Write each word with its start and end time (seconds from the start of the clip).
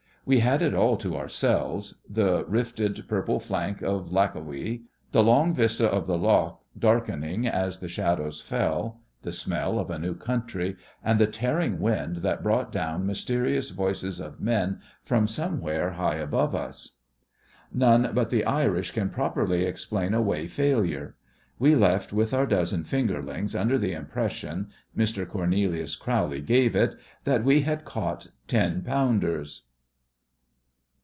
We 0.23 0.37
had 0.41 0.61
it 0.61 0.75
all 0.75 0.97
to 0.97 1.17
ourselves—the 1.17 2.45
rifted 2.45 3.05
purple 3.07 3.39
flank 3.39 3.81
of 3.81 4.11
Lackawee, 4.11 4.83
the 5.11 5.23
long 5.23 5.51
vista 5.55 5.87
of 5.89 6.05
the 6.05 6.17
lough 6.17 6.59
darkening 6.77 7.47
as 7.47 7.79
the 7.79 7.89
shadows 7.89 8.39
fell; 8.39 9.01
the 9.23 9.33
smell 9.33 9.79
of 9.79 9.89
a 9.89 9.97
new 9.97 10.13
country, 10.13 10.77
and 11.03 11.17
the 11.17 11.25
tearing 11.25 11.79
wind 11.79 12.17
that 12.17 12.43
brought 12.43 12.71
down 12.71 13.07
mysterious 13.07 13.71
voices 13.71 14.19
of 14.19 14.39
men 14.39 14.79
from 15.03 15.25
somewhere 15.25 15.93
high 15.93 16.17
above 16.17 16.53
us. 16.53 16.97
None 17.73 18.11
but 18.13 18.29
the 18.29 18.45
Irish 18.45 18.91
can 18.91 19.09
properly 19.09 19.63
explain 19.65 20.13
away 20.13 20.45
failure. 20.47 21.15
We 21.57 21.73
left 21.75 22.13
with 22.13 22.31
our 22.31 22.45
dozen 22.45 22.83
fingerlings, 22.83 23.55
under 23.59 23.79
the 23.79 23.93
impression—Mister 23.93 25.25
Cornelius 25.25 25.95
Crowley 25.95 26.41
gave 26.41 26.75
it—that 26.75 27.43
we 27.43 27.61
had 27.61 27.85
caught 27.85 28.27
ten 28.47 28.83
pounders. 28.83 29.63